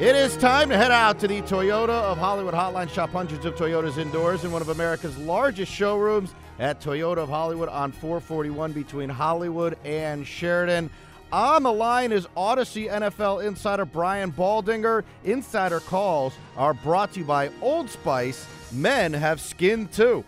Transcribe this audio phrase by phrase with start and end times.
[0.00, 2.88] It is time to head out to the Toyota of Hollywood Hotline.
[2.88, 7.68] Shop hundreds of Toyotas indoors in one of America's largest showrooms at Toyota of Hollywood
[7.68, 10.88] on 441 between Hollywood and Sheridan.
[11.32, 15.04] On the line is Audacy NFL insider Brian Baldinger.
[15.24, 18.46] Insider calls are brought to you by Old Spice.
[18.72, 20.24] Men have skin too.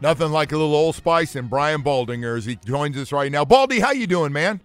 [0.00, 3.44] Nothing like a little Old Spice and Brian Baldinger as he joins us right now.
[3.44, 4.60] Baldy, how you doing, man?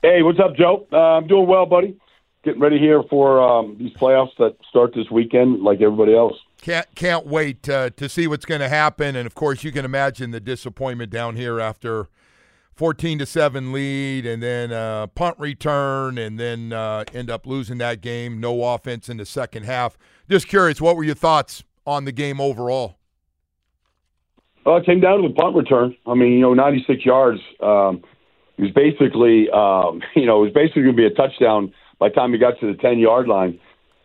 [0.00, 0.86] Hey, what's up, Joe?
[0.92, 1.98] Uh, I'm doing well, buddy.
[2.46, 6.34] Getting ready here for um, these playoffs that start this weekend, like everybody else.
[6.62, 9.84] Can't can't wait uh, to see what's going to happen, and of course, you can
[9.84, 12.08] imagine the disappointment down here after
[12.74, 17.78] 14 to seven lead, and then uh, punt return, and then uh, end up losing
[17.78, 18.38] that game.
[18.38, 19.98] No offense in the second half.
[20.30, 22.96] Just curious, what were your thoughts on the game overall?
[24.64, 25.96] Well, it came down to the punt return.
[26.06, 27.40] I mean, you know, 96 yards.
[27.60, 28.04] Um,
[28.56, 32.08] it was basically, um, you know, it was basically going to be a touchdown by
[32.08, 33.58] the time he got to the 10 yard line.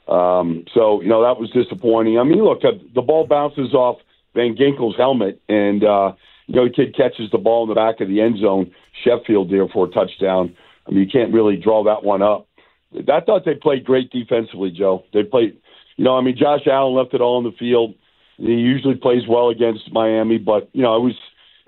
[0.08, 2.20] Um, so, you know, that was disappointing.
[2.20, 3.98] I mean, look, the ball bounces off
[4.34, 6.14] Van Ginkel's helmet, and, uh,
[6.48, 8.72] you know, the kid catches the ball in the back of the end zone,
[9.04, 10.56] Sheffield there for a touchdown.
[10.88, 12.48] I mean, you can't really draw that one up.
[12.94, 15.04] I thought they played great defensively, Joe.
[15.14, 15.58] They played,
[15.96, 17.96] you know, I mean, Josh Allen left it all on the field.
[18.38, 21.16] He usually plays well against Miami, but, you know, it was,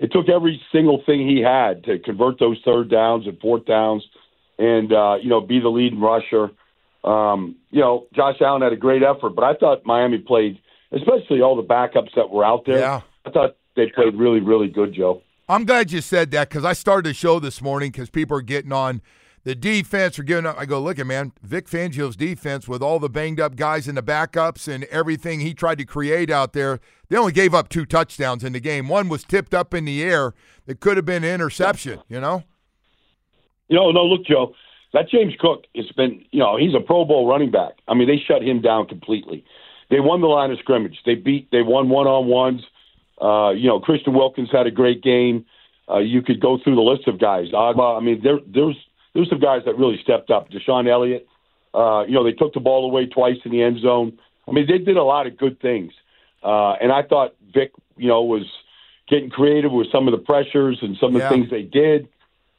[0.00, 4.04] it took every single thing he had to convert those third downs and fourth downs
[4.58, 6.50] and uh, you know be the lead rusher.
[7.02, 10.58] Um, you know, Josh Allen had a great effort, but I thought Miami played,
[10.90, 12.78] especially all the backups that were out there.
[12.78, 13.02] Yeah.
[13.26, 15.20] I thought they played really, really good, Joe.
[15.46, 18.42] I'm glad you said that because I started the show this morning because people are
[18.42, 19.02] getting on
[19.44, 20.56] the defense are giving up.
[20.58, 23.94] I go, look at man, Vic Fangio's defense with all the banged up guys in
[23.94, 26.80] the backups and everything he tried to create out there.
[27.08, 28.88] They only gave up two touchdowns in the game.
[28.88, 30.32] One was tipped up in the air.
[30.66, 32.02] It could have been an interception.
[32.08, 32.44] You know.
[33.68, 34.54] You know, no, look, Joe,
[34.92, 37.72] that James Cook has been, you know, he's a Pro Bowl running back.
[37.88, 39.44] I mean, they shut him down completely.
[39.90, 40.98] They won the line of scrimmage.
[41.04, 42.62] They beat, they won one on ones.
[43.20, 45.44] Uh, you know, Christian Wilkins had a great game.
[45.88, 47.48] Uh, you could go through the list of guys.
[47.52, 48.76] Ogbah, I mean, there, there's
[49.14, 50.50] there's some guys that really stepped up.
[50.50, 51.28] DeShon Elliott,
[51.74, 54.18] uh, you know, they took the ball away twice in the end zone.
[54.48, 55.92] I mean, they did a lot of good things.
[56.42, 58.44] Uh, and I thought Vic, you know, was
[59.08, 61.28] getting creative with some of the pressures and some of Yeah.
[61.28, 62.08] the things they did.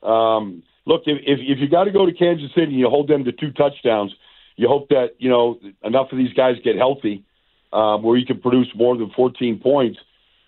[0.01, 3.23] Um, look, if if, you got to go to Kansas City and you hold them
[3.25, 4.13] to two touchdowns,
[4.55, 7.23] you hope that you know enough of these guys get healthy,
[7.73, 9.99] um, where you can produce more than 14 points,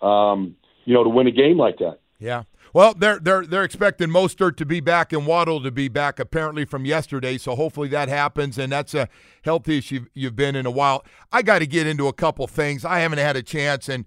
[0.02, 2.00] um, you know, to win a game like that.
[2.18, 2.44] Yeah.
[2.72, 6.64] Well, they're they're they're expecting Mostert to be back and Waddle to be back apparently
[6.64, 7.38] from yesterday.
[7.38, 9.08] So hopefully that happens, and that's a
[9.42, 11.04] health issue you've been in a while.
[11.32, 12.84] I got to get into a couple things.
[12.84, 14.04] I haven't had a chance, and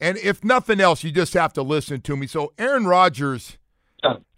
[0.00, 2.26] and if nothing else, you just have to listen to me.
[2.26, 3.58] So Aaron Rodgers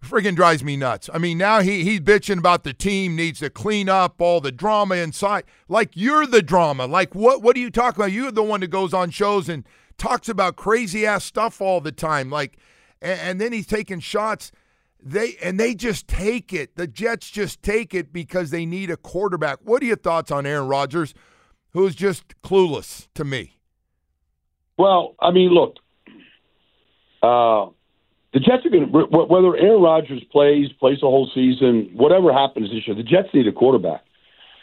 [0.03, 1.11] friggin' drives me nuts.
[1.13, 4.53] I mean, now he he's bitching about the team needs to clean up all the
[4.53, 5.45] drama inside.
[5.69, 6.87] Like you're the drama.
[6.87, 8.13] Like what what are you talking about?
[8.13, 9.65] You're the one that goes on shows and
[9.97, 12.31] talks about crazy ass stuff all the time.
[12.31, 12.59] Like
[13.01, 14.53] and, and then he's taking shots.
[15.01, 16.77] They and they just take it.
[16.77, 19.59] The Jets just take it because they need a quarterback.
[19.63, 21.15] What are your thoughts on Aaron Rodgers,
[21.73, 23.61] who's just clueless to me?
[24.77, 25.77] Well, I mean, look,
[27.23, 27.67] uh,
[28.33, 32.71] the Jets are going to whether Aaron Rodgers plays plays the whole season, whatever happens
[32.71, 32.95] this year.
[32.95, 34.03] The Jets need a quarterback.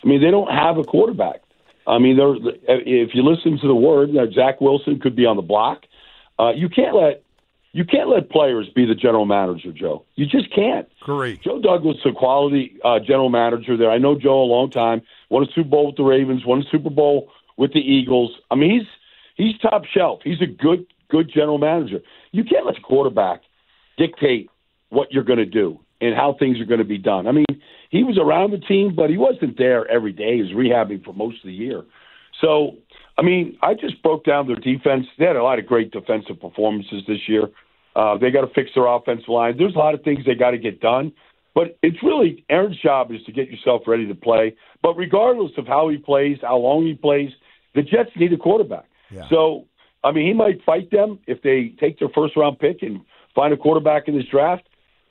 [0.04, 1.42] I mean, they don't have a quarterback.
[1.88, 2.36] I mean, they're,
[2.68, 5.84] if you listen to the word, Zach Wilson could be on the block.
[6.38, 7.24] Uh, you can't let
[7.72, 10.06] you can't let players be the general manager, Joe.
[10.16, 10.88] You just can't.
[11.02, 11.42] Great.
[11.42, 13.92] Joe Douglas, a quality uh, general manager there.
[13.92, 15.02] I know Joe a long time.
[15.30, 16.46] Won a Super Bowl with the Ravens.
[16.46, 18.32] Won a Super Bowl with the Eagles.
[18.50, 18.88] I mean, he's
[19.36, 20.22] he's top shelf.
[20.24, 22.00] He's a good good general manager.
[22.32, 23.42] You can't let the quarterback
[23.98, 24.50] dictate
[24.90, 27.28] what you're going to do and how things are going to be done.
[27.28, 27.46] I mean,
[27.90, 30.36] he was around the team, but he wasn't there every day.
[30.36, 31.84] He was rehabbing for most of the year.
[32.42, 32.76] So,
[33.18, 35.06] I mean, I just broke down their defense.
[35.18, 37.50] They had a lot of great defensive performances this year.
[37.96, 39.56] Uh, they got to fix their offensive line.
[39.58, 41.14] There's a lot of things they got to get done.
[41.54, 44.56] But it's really Aaron's job is to get yourself ready to play.
[44.84, 47.30] But regardless of how he plays, how long he plays,
[47.74, 48.86] the Jets need a quarterback.
[49.10, 49.22] Yeah.
[49.30, 49.66] So,
[50.04, 53.00] I mean, he might fight them if they take their first round pick and
[53.36, 54.68] find a quarterback in this draft.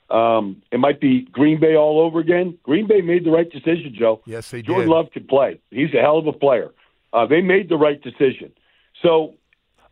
[0.09, 2.57] Um, it might be Green Bay all over again.
[2.63, 4.21] Green Bay made the right decision, Joe.
[4.25, 4.91] Yes, they Jordan did.
[4.91, 5.59] Love could play.
[5.71, 6.69] He's a hell of a player.
[7.13, 8.51] Uh, they made the right decision.
[9.01, 9.35] So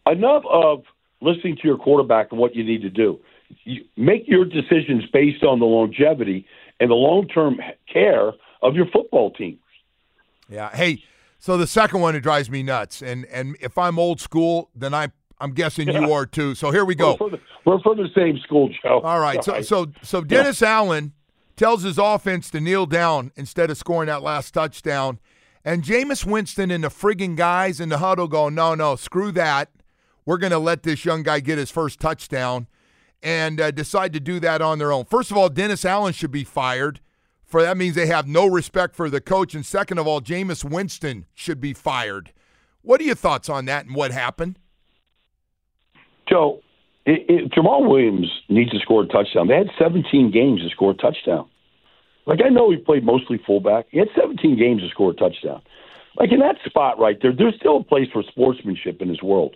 [0.06, 0.84] enough of
[1.22, 3.20] listening to your quarterback and what you need to do.
[3.64, 6.46] You make your decisions based on the longevity
[6.80, 7.60] and the long-term
[7.92, 9.60] care of your football team.
[10.50, 10.70] Yeah.
[10.76, 11.04] Hey,
[11.40, 14.94] so the second one it drives me nuts, and and if I'm old school, then
[14.94, 15.10] I
[15.40, 16.56] I'm guessing you are too.
[16.56, 17.12] So here we go.
[17.12, 19.02] We're from the, we're from the same school, Joe.
[19.02, 19.44] All right.
[19.44, 21.14] So so so Dennis Allen
[21.56, 25.20] tells his offense to kneel down instead of scoring that last touchdown.
[25.66, 29.70] And Jameis Winston and the friggin' guys in the huddle go, no, no, screw that.
[30.26, 32.68] We're going to let this young guy get his first touchdown
[33.22, 35.06] and uh, decide to do that on their own.
[35.06, 37.00] First of all, Dennis Allen should be fired.
[37.46, 39.54] For that means they have no respect for the coach.
[39.54, 42.34] And second of all, Jameis Winston should be fired.
[42.82, 44.60] What are your thoughts on that and what happened?
[46.34, 46.62] Joe,
[47.06, 49.48] it, it, Jamaal Williams needs to score a touchdown.
[49.48, 51.48] They had 17 games to score a touchdown.
[52.26, 53.86] Like I know he played mostly fullback.
[53.92, 55.62] He had 17 games to score a touchdown.
[56.18, 59.56] Like in that spot right there, there's still a place for sportsmanship in this world.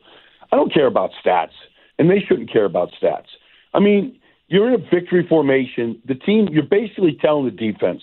[0.51, 1.55] I don't care about stats,
[1.97, 3.27] and they shouldn't care about stats.
[3.73, 6.01] I mean, you're in a victory formation.
[6.05, 8.01] The team, you're basically telling the defense,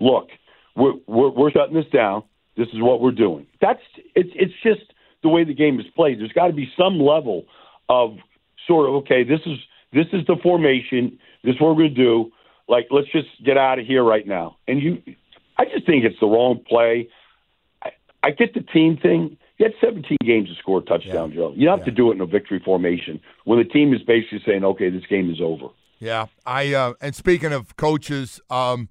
[0.00, 0.28] "Look,
[0.76, 2.22] we're we're, we're shutting this down.
[2.56, 3.80] This is what we're doing." That's
[4.14, 4.92] it's it's just
[5.22, 6.20] the way the game is played.
[6.20, 7.44] There's got to be some level
[7.92, 8.18] of
[8.66, 9.22] sort of okay.
[9.24, 9.58] This is
[9.92, 11.18] this is the formation.
[11.44, 12.30] This is what we're going to do.
[12.68, 14.56] Like, let's just get out of here right now.
[14.68, 15.02] And you,
[15.58, 17.08] I just think it's the wrong play.
[17.82, 17.90] I,
[18.22, 19.36] I get the team thing.
[19.58, 21.36] You had 17 games to score a touchdown, Yeah.
[21.36, 21.52] Joe.
[21.54, 21.90] You don't have Yeah.
[21.92, 25.04] to do it in a victory formation when the team is basically saying, "Okay, this
[25.06, 25.66] game is over."
[25.98, 28.88] Yeah, I uh, and speaking of coaches, um,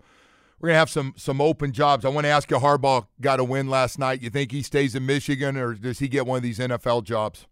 [0.59, 2.05] we're gonna have some some open jobs.
[2.05, 4.21] I want to ask you, Harbaugh got a win last night.
[4.21, 7.47] You think he stays in Michigan, or does he get one of these NFL jobs?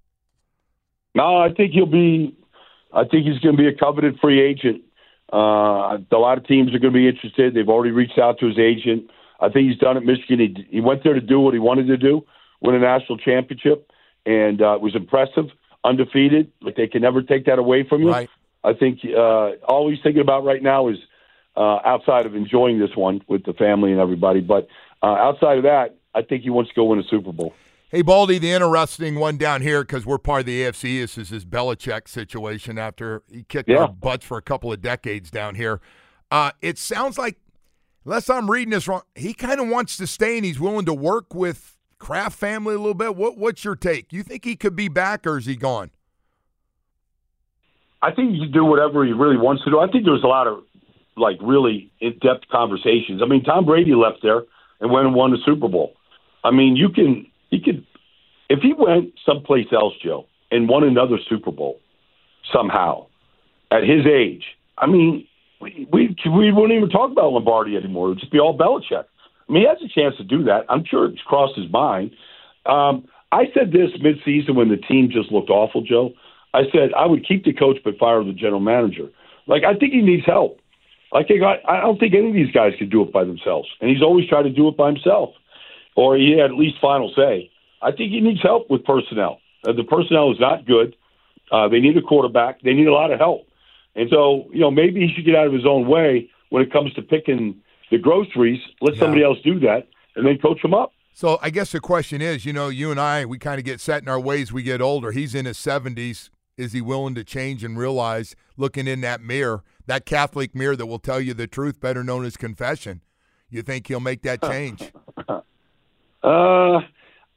[1.16, 2.36] No, I think he'll be.
[2.94, 4.82] I think he's going to be a coveted free agent.
[5.32, 7.54] Uh, a lot of teams are going to be interested.
[7.54, 9.12] They've already reached out to his agent.
[9.40, 10.40] I think he's done at Michigan.
[10.40, 12.26] He, he went there to do what he wanted to do,
[12.62, 13.92] win a national championship,
[14.26, 15.46] and uh, it was impressive,
[15.84, 16.52] undefeated.
[16.62, 18.12] Like they can never take that away from you.
[18.12, 18.30] Right.
[18.64, 20.98] I think uh, all he's thinking about right now is
[21.56, 24.42] uh, outside of enjoying this one with the family and everybody.
[24.42, 24.68] But
[25.02, 27.54] uh, outside of that, I think he wants to go win a Super Bowl.
[27.92, 31.30] Hey, Baldy, the interesting one down here because we're part of the AFC East is
[31.30, 33.78] his Belichick situation after he kicked Yeah.
[33.78, 35.82] our butts for a couple of decades down here.
[36.30, 37.38] Uh, it sounds like,
[38.06, 40.94] unless I'm reading this wrong, he kind of wants to stay and he's willing to
[40.94, 43.16] work with Kraft family a little bit.
[43.16, 44.14] What What's your take?
[44.14, 45.90] You think he could be back or is he gone?
[48.04, 49.80] I think he can do whatever he really wants to do.
[49.80, 50.64] I think there's a lot of
[51.18, 53.22] like really in-depth conversations.
[53.24, 54.44] I mean, Tom Brady left there
[54.80, 55.94] and went and won the Super Bowl.
[56.44, 57.86] I mean, you can he could
[58.50, 61.80] if he went someplace else, Joe, and won another Super Bowl
[62.52, 63.06] somehow
[63.72, 64.44] at his age.
[64.78, 65.28] I mean,
[65.62, 68.08] we we, we wouldn't even talk about Lombardi anymore.
[68.08, 69.06] It would just be all Belichick.
[69.48, 70.66] I mean, he has a chance to do that.
[70.70, 72.12] I'm sure it's crossed his mind.
[72.66, 76.14] Um, I said this midseason when the team just looked awful, Joe.
[76.54, 79.10] I said I would keep the coach but fire the general manager.
[79.48, 80.60] Like I think he needs help.
[81.12, 83.90] Like I, I don't think any of these guys could do it by themselves, and
[83.90, 85.32] he's always tried to do it by himself,
[85.96, 87.50] or he had at least final say.
[87.82, 89.40] I think he needs help with personnel.
[89.66, 90.96] Uh, the personnel is not good.
[91.52, 92.62] Uh, they need a quarterback.
[92.62, 93.48] They need a lot of help,
[93.96, 96.72] and so you know maybe he should get out of his own way when it
[96.72, 97.60] comes to picking
[97.92, 98.60] the groceries.
[98.82, 99.00] Let Yeah.
[99.02, 100.92] somebody else do that, and then coach them up.
[101.14, 103.82] So I guess the question is, you know, you and I, we kind of get
[103.82, 104.54] set in our ways.
[104.54, 105.12] We get older.
[105.12, 106.30] He's in his seventies.
[106.58, 110.86] Is he willing to change and realize, looking in that mirror, that Catholic mirror that
[110.86, 113.02] will tell you the truth, better known as confession?
[113.50, 114.92] You think he'll make that change?
[116.24, 116.80] Uh,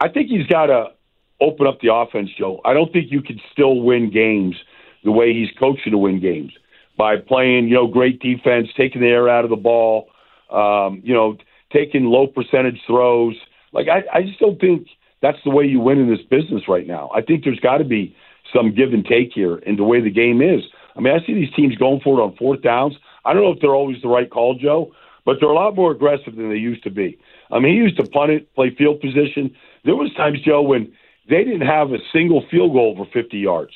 [0.00, 0.86] I think he's got to
[1.40, 2.60] open up the offense, Joe.
[2.64, 4.56] I don't think you can still win games
[5.04, 6.52] the way he's coaching to win games
[6.96, 10.08] by playing, you know, great defense, taking the air out of the ball,
[10.50, 11.36] um, you know,
[11.72, 13.34] taking low percentage throws.
[13.72, 14.86] Like I, I just don't think
[15.20, 17.10] that's the way you win in this business right now.
[17.14, 18.14] I think there's got to be
[18.54, 20.62] some give and take here in the way the game is.
[20.94, 22.94] I mean, I see these teams going for it on fourth downs.
[23.24, 24.92] I don't know if they're always the right call, Joe,
[25.24, 27.18] but they're a lot more aggressive than they used to be.
[27.52, 29.54] I mean, he used to punt it, play field position.
[29.84, 30.92] There was times, Joe, when
[31.28, 33.72] they didn't have a single field goal over 50 yards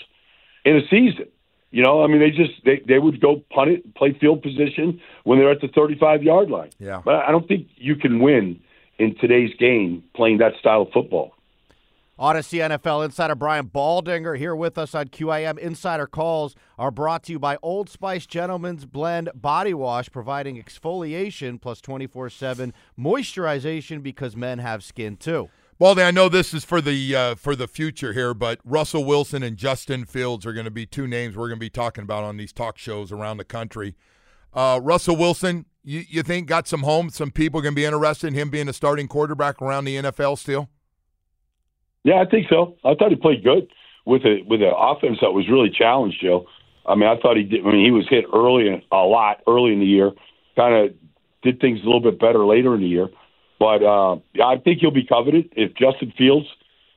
[0.64, 1.28] in a season.
[1.71, 5.00] You know, I mean, they just they, they would go punt it, play field position
[5.25, 6.71] when they're at the 35 yard line.
[6.78, 7.02] Yeah.
[7.04, 8.61] But I don't think you can win
[8.99, 11.35] in today's game playing that style of football.
[12.18, 15.58] Audacy NFL insider Brian Baldinger here with us on QIM.
[15.58, 21.61] Insider calls are brought to you by Old Spice Gentleman's Blend Body Wash, providing exfoliation
[21.61, 25.50] plus 24 7 moisturization because men have skin too.
[25.78, 29.42] Baldy, I know this is for the uh, for the future here, but Russell Wilson
[29.42, 32.25] and Justin Fields are going to be two names we're going to be talking about
[32.25, 33.94] on these talk shows around the country.
[34.54, 37.11] Uh, Russell Wilson, you, you think got some home?
[37.11, 40.38] Some people going to be interested in him being a starting quarterback around the NFL
[40.38, 40.70] still?
[42.06, 42.76] Yeah, I think so.
[42.84, 43.66] I thought he played good
[44.04, 46.46] with a with an offense that was really challenged, Joe.
[46.86, 47.66] I mean, I thought he did.
[47.66, 50.12] I mean, he was hit early a lot early in the year.
[50.54, 50.94] Kind of
[51.42, 53.08] did things a little bit better later in the year.
[53.58, 56.46] But uh, I think he'll be coveted if Justin Fields,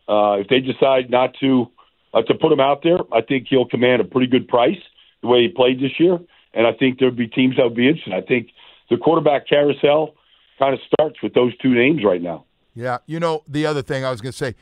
[0.08, 1.66] uh, if they decide not to
[2.14, 3.00] uh, to put him out there.
[3.12, 4.78] I think he'll command a pretty good price
[5.24, 6.20] the way he played this year,
[6.54, 8.14] and I think there'll be teams that would be interested.
[8.14, 8.50] I think
[8.92, 10.14] the quarterback carousel
[10.60, 12.46] kind of starts with those two names right now.
[12.76, 14.54] Yeah, you know the other thing I was going to say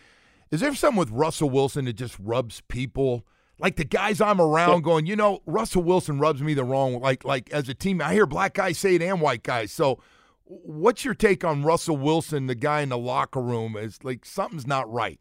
[0.51, 3.25] is there something with Russell Wilson that just rubs people
[3.59, 7.25] like the guys I'm around going, you know, Russell Wilson rubs me the wrong like
[7.25, 8.01] like as a team.
[8.01, 9.71] I hear black guys say it and white guys.
[9.71, 9.99] So
[10.45, 13.75] what's your take on Russell Wilson, the guy in the locker room?
[13.75, 15.19] Is like something's not right.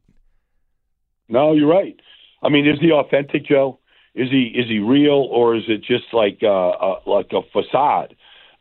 [1.29, 1.99] No, you're right.
[2.43, 3.79] I mean, is he authentic, Joe?
[4.15, 8.15] Is he is he real, or is it just like uh, uh, like a facade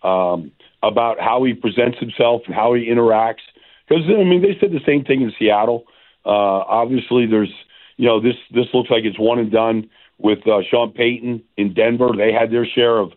[0.04, 0.52] um,
[0.84, 3.46] about how he presents himself and how he interacts?
[3.88, 5.86] Because I mean, they said the same thing in Seattle.
[6.26, 7.54] Uh, obviously, there's
[7.98, 11.74] you know this this looks like it's one and done with uh, Sean Payton in
[11.74, 12.10] Denver.
[12.16, 13.12] They had their share of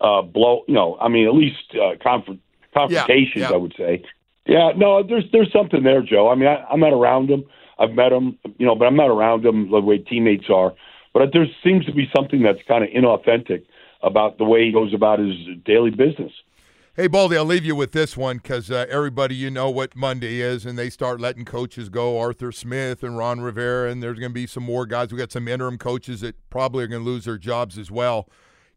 [0.00, 0.62] uh, blow.
[0.68, 2.38] You know, I mean, at least uh, conf-
[2.72, 3.36] confrontations.
[3.36, 3.54] Yeah, yeah.
[3.54, 4.04] I would say.
[4.46, 6.28] Yeah, no, there's there's something there, Joe.
[6.28, 7.44] I mean, I, I'm not around him.
[7.78, 10.74] I've met him, you know, but I'm not around him the way teammates are.
[11.12, 13.64] But there seems to be something that's kind of inauthentic
[14.02, 16.32] about the way he goes about his daily business.
[16.96, 20.40] Hey, Baldy, I'll leave you with this one because uh, everybody, you know what Monday
[20.40, 22.20] is, and they start letting coaches go.
[22.20, 25.10] Arthur Smith and Ron Rivera, and there's going to be some more guys.
[25.10, 28.28] We got some interim coaches that probably are going to lose their jobs as well.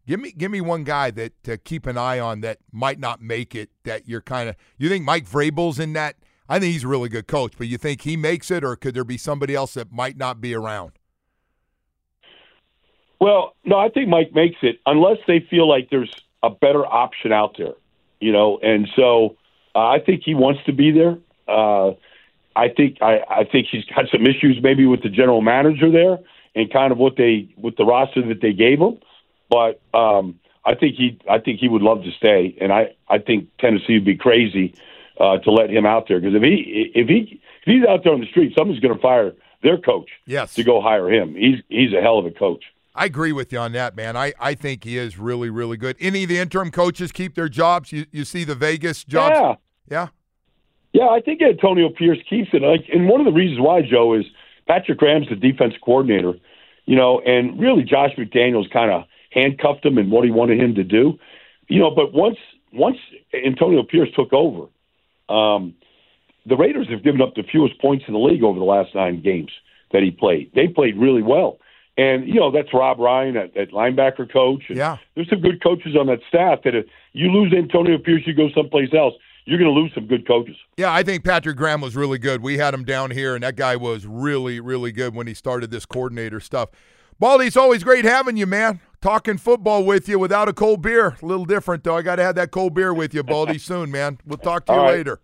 [0.04, 3.22] Give me, give me one guy that to keep an eye on that might not
[3.22, 3.70] make it.
[3.84, 6.16] That you're kind of, you think Mike Vrabel's in that?
[6.48, 8.94] I think he's a really good coach, but you think he makes it, or could
[8.94, 10.90] there be somebody else that might not be around?
[13.20, 17.30] Well, no, I think Mike makes it unless they feel like there's a better option
[17.30, 17.74] out there
[18.20, 19.36] you know, and so
[19.74, 21.18] uh, I think he wants to be there.
[21.46, 21.92] Uh,
[22.56, 26.18] I think I, I think he's got some issues maybe with the general manager there
[26.54, 28.98] and kind of what they with the roster that they gave him,
[29.48, 33.18] but um, I think he I think he would love to stay, and I I
[33.18, 34.74] think Tennessee would be crazy
[35.20, 38.12] uh, to let him out there because if he if he if he's out there
[38.12, 39.32] on the street, someone's going to fire
[39.62, 40.54] their coach yes.
[40.54, 41.34] to go hire him.
[41.34, 42.64] He's he's a hell of a coach.
[42.98, 44.16] I agree with you on that, man.
[44.16, 45.96] I, I think he is really, really good.
[46.00, 47.92] Any of the interim coaches keep their jobs?
[47.92, 49.36] You you see the Vegas jobs?
[49.36, 49.54] Yeah.
[49.90, 50.08] Yeah.
[50.92, 52.62] Yeah, I think Antonio Pierce keeps it.
[52.62, 54.24] Like, and one of the reasons why, Joe, is
[54.66, 56.32] Patrick Graham's the defense coordinator,
[56.86, 60.74] you know, and really Josh McDaniels kind of handcuffed him and what he wanted him
[60.74, 61.18] to do,
[61.68, 61.90] you know.
[61.90, 62.38] But once
[62.72, 62.96] once
[63.32, 64.66] Antonio Pierce took over,
[65.28, 65.74] um,
[66.46, 69.22] the Raiders have given up the fewest points in the league over the last nine
[69.22, 69.52] games
[69.92, 70.50] that he played.
[70.54, 71.58] They played really well.
[71.98, 74.62] And, you know, that's Rob Ryan that, at linebacker coach.
[74.68, 74.98] And yeah.
[75.16, 78.48] There's some good coaches on that staff that if you lose Antonio Pierce, you go
[78.54, 79.14] someplace else,
[79.46, 80.54] you're going to lose some good coaches.
[80.76, 82.40] Yeah, I think Patrick Graham was really good.
[82.40, 85.72] We had him down here, and that guy was really, really good when he started
[85.72, 86.68] this coordinator stuff.
[87.18, 88.80] Baldy, it's always great having you, man.
[89.00, 91.16] Talking football with you without a cold beer.
[91.20, 91.96] A little different, though.
[91.96, 94.18] I got to have that cold beer with you, Baldy, soon, man.
[94.24, 94.96] We'll talk to you right.
[94.98, 95.20] later.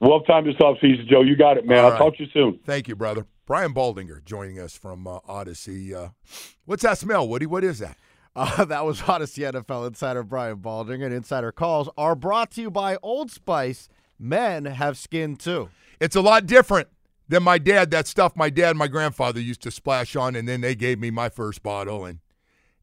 [0.00, 1.20] Well timed this offseason, Joe.
[1.20, 1.78] You got it, man.
[1.78, 1.98] All I'll right.
[1.98, 2.58] talk to you soon.
[2.64, 3.26] Thank you, brother.
[3.50, 5.92] Brian Baldinger joining us from uh, Audacy.
[5.92, 6.10] Uh,
[6.66, 7.46] what's that smell, Woody?
[7.46, 7.96] What is that?
[8.36, 11.06] Uh, that was Audacy NFL insider Brian Baldinger.
[11.06, 13.88] and insider calls are brought to you by Old Spice.
[14.20, 15.68] Men have skin too.
[15.98, 16.86] It's a lot different
[17.28, 17.90] than my dad.
[17.90, 21.00] That stuff my dad and my grandfather used to splash on, and then they gave
[21.00, 22.20] me my first bottle, and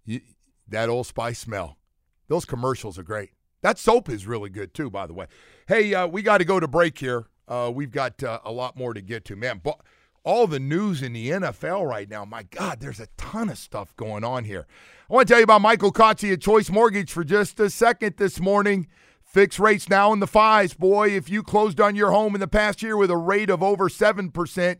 [0.03, 0.19] you,
[0.67, 1.77] that Old Spice smell.
[2.27, 3.29] Those commercials are great.
[3.61, 5.27] That soap is really good too, by the way.
[5.65, 7.27] Hey, uh, we got to go to break here.
[7.47, 9.61] Uh, we've got uh, a lot more to get to, man.
[9.63, 9.79] But
[10.27, 13.95] all the news in the NFL right now, my God, there's a ton of stuff
[13.95, 14.67] going on here.
[15.09, 18.17] I want to tell you about Michael Kotze at Choice Mortgage for just a second
[18.17, 18.87] this morning.
[19.23, 20.73] Fixed rates now in the fives.
[20.73, 23.63] Boy, if you closed on your home in the past year with a rate of
[23.63, 24.77] over 7%,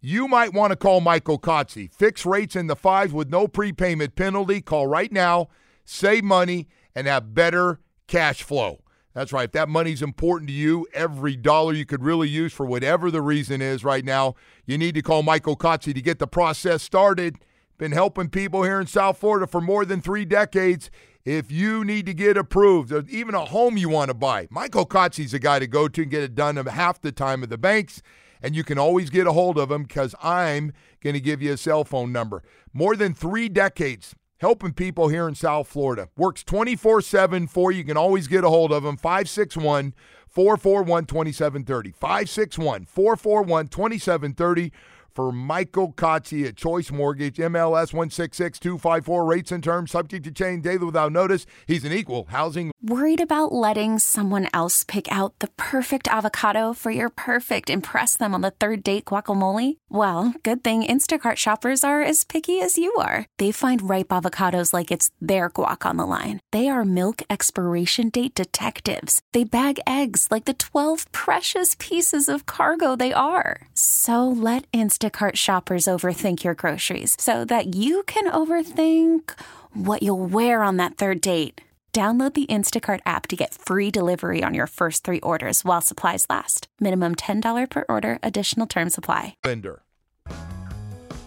[0.00, 1.94] you might want to call Michael Kotze.
[1.94, 4.60] Fixed rates in the fives with no prepayment penalty.
[4.60, 5.50] Call right now,
[5.84, 6.66] save money,
[6.96, 7.78] and have better
[8.08, 8.80] cash flow.
[9.12, 9.46] That's right.
[9.46, 13.22] If that money's important to you, every dollar you could really use for whatever the
[13.22, 14.34] reason is right now,
[14.66, 17.36] you need to call Michael Kotze to get the process started.
[17.76, 20.90] Been helping people here in South Florida for more than three decades.
[21.24, 24.86] If you need to get approved, or even a home you want to buy, Michael
[24.86, 27.48] Kotze's the guy to go to and get it done in half the time of
[27.48, 28.00] the banks.
[28.42, 31.52] And you can always get a hold of him because I'm going to give you
[31.52, 32.42] a cell phone number.
[32.72, 36.08] More than three decades helping people here in South Florida.
[36.16, 37.84] Works 24 7 for you.
[37.84, 38.96] Can always get a hold of them.
[38.96, 39.94] 561
[40.28, 41.92] 441 2730.
[41.92, 44.72] 561 441 2730.
[45.12, 50.86] For Michael Kotze at Choice Mortgage, MLS 166254, rates and terms subject to change daily
[50.86, 51.46] without notice.
[51.66, 52.70] He's an equal housing.
[52.82, 58.34] Worried about letting someone else pick out the perfect avocado for your perfect impress them
[58.34, 59.76] on the third date guacamole?
[59.90, 63.26] Well, good thing Instacart shoppers are as picky as you are.
[63.36, 66.40] They find ripe avocados like it's their guac on the line.
[66.52, 69.20] They are milk expiration date detectives.
[69.32, 73.68] They bag eggs like the 12 precious pieces of cargo they are.
[73.74, 74.99] So let Instacart
[75.34, 79.38] shoppers overthink your groceries so that you can overthink
[79.74, 81.60] what you'll wear on that third date.
[81.92, 86.24] Download the Instacart app to get free delivery on your first three orders while supplies
[86.30, 86.68] last.
[86.78, 89.34] Minimum $10 per order, additional term supply.
[89.42, 89.82] Bender.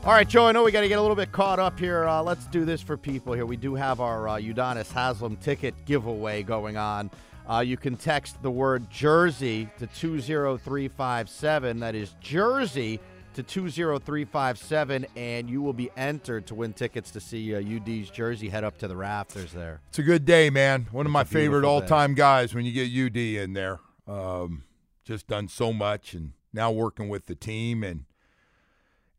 [0.06, 2.06] All right, Joe, I know we got to get a little bit caught up here.
[2.06, 3.46] Uh, let's do this for people here.
[3.46, 7.10] We do have our uh, Udonis Haslem ticket giveaway going on.
[7.50, 11.80] Uh, you can text the word Jersey to 20357.
[11.80, 13.00] That is Jersey
[13.36, 18.50] to 20357, and you will be entered to win tickets to see uh, UD's Jersey
[18.50, 19.82] head up to the rafters there.
[19.90, 20.88] It's a good day, man.
[20.92, 23.80] One of my favorite all time guys when you get UD in there.
[24.08, 24.64] Um,
[25.04, 28.06] just done so much and now working with the team and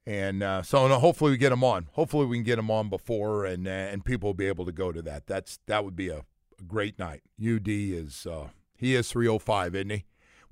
[0.06, 1.88] and uh, so no, hopefully we get him on.
[1.92, 4.72] Hopefully we can get him on before and uh, and people will be able to
[4.72, 5.26] go to that.
[5.26, 7.22] That's that would be a, a great night.
[7.40, 10.04] UD is uh, he is 305, isn't he?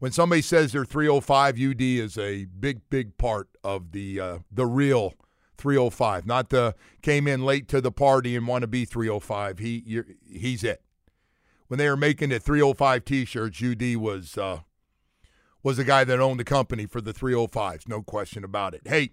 [0.03, 4.67] When somebody says they're 305, UD is a big big part of the uh, the
[4.67, 5.15] real
[5.59, 6.27] 305.
[6.27, 9.61] Not the came in late to the party and want to be 305.
[9.61, 10.83] He he's it.
[11.69, 14.63] When they were making the 305 T-shirts, UD was uh,
[15.63, 17.87] was the guy that owned the company for the 305s.
[17.87, 18.81] No question about it.
[18.85, 19.13] Hey,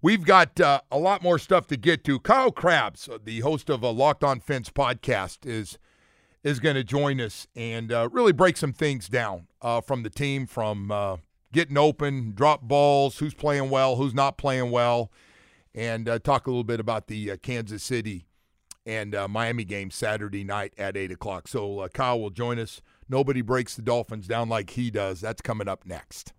[0.00, 2.18] we've got uh, a lot more stuff to get to.
[2.18, 5.76] Kyle Crabbs, uh, the host of a Locked On Phins podcast, is
[6.42, 10.10] is going to join us and uh, really break some things down uh, from the
[10.10, 11.16] team, from uh,
[11.52, 15.10] getting open, drop balls, who's playing well, who's not playing well,
[15.74, 18.26] and uh, talk a little bit about the uh, Kansas City
[18.86, 21.48] and uh, Miami game Saturday night at 8 o'clock.
[21.48, 22.80] So Kyle will join us.
[23.08, 25.20] Nobody breaks the Dolphins down like he does.
[25.20, 26.32] That's coming up next.